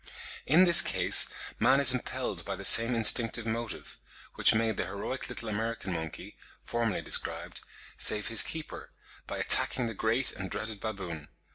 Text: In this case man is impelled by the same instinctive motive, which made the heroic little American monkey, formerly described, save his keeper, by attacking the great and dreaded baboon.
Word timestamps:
In 0.47 0.65
this 0.65 0.81
case 0.81 1.31
man 1.59 1.79
is 1.79 1.93
impelled 1.93 2.43
by 2.43 2.55
the 2.55 2.65
same 2.65 2.95
instinctive 2.95 3.45
motive, 3.45 3.99
which 4.33 4.51
made 4.55 4.75
the 4.77 4.87
heroic 4.87 5.29
little 5.29 5.47
American 5.47 5.93
monkey, 5.93 6.35
formerly 6.63 7.03
described, 7.03 7.61
save 7.99 8.27
his 8.27 8.41
keeper, 8.41 8.89
by 9.27 9.37
attacking 9.37 9.85
the 9.85 9.93
great 9.93 10.31
and 10.35 10.49
dreaded 10.49 10.79
baboon. 10.79 11.27